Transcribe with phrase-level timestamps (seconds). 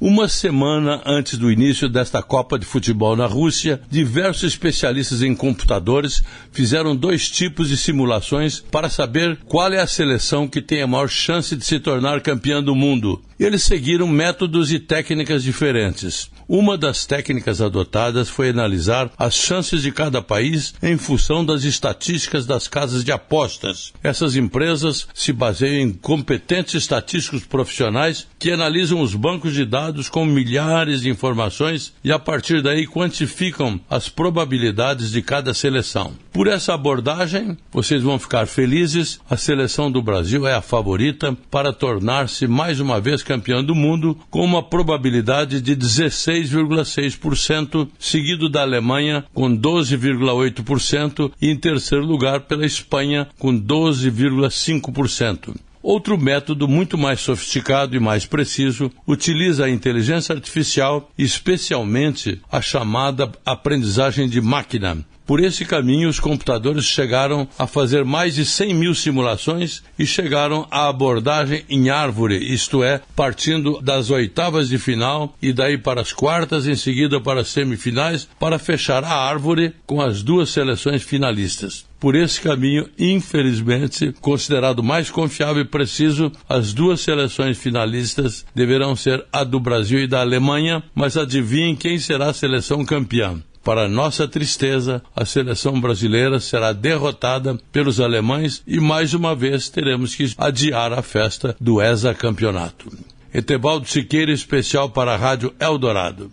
[0.00, 6.22] Uma semana antes do início desta Copa de Futebol na Rússia, diversos especialistas em computadores
[6.52, 11.10] fizeram dois tipos de simulações para saber qual é a seleção que tem a maior
[11.10, 13.20] chance de se tornar campeã do mundo.
[13.38, 16.30] Eles seguiram métodos e técnicas diferentes.
[16.48, 22.44] Uma das técnicas adotadas foi analisar as chances de cada país em função das estatísticas
[22.44, 23.92] das casas de apostas.
[24.02, 30.24] Essas empresas se baseiam em competentes estatísticos profissionais que analisam os bancos de dados com
[30.24, 36.12] milhares de informações e a partir daí quantificam as probabilidades de cada seleção.
[36.32, 39.18] Por essa abordagem, vocês vão ficar felizes.
[39.28, 44.16] A seleção do Brasil é a favorita para tornar-se mais uma vez campeã do mundo,
[44.30, 52.64] com uma probabilidade de 16,6%, seguido da Alemanha com 12,8% e em terceiro lugar pela
[52.64, 55.56] Espanha com 12,5%.
[55.82, 63.32] Outro método muito mais sofisticado e mais preciso utiliza a inteligência artificial, especialmente a chamada
[63.46, 64.98] aprendizagem de máquina,
[65.30, 70.66] por esse caminho, os computadores chegaram a fazer mais de 100 mil simulações e chegaram
[70.72, 76.12] à abordagem em árvore, isto é, partindo das oitavas de final e daí para as
[76.12, 81.86] quartas, em seguida para as semifinais, para fechar a árvore com as duas seleções finalistas.
[82.00, 89.24] Por esse caminho, infelizmente, considerado mais confiável e preciso, as duas seleções finalistas deverão ser
[89.32, 93.40] a do Brasil e da Alemanha, mas adivinhem quem será a seleção campeã.
[93.62, 100.14] Para nossa tristeza, a seleção brasileira será derrotada pelos alemães e mais uma vez teremos
[100.14, 102.90] que adiar a festa do ESA campeonato.
[103.32, 106.30] Etevaldo Siqueira, especial para a Rádio Eldorado.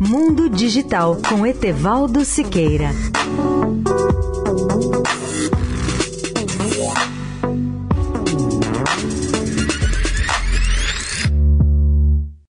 [0.00, 2.90] Mundo Digital com Etevaldo Siqueira.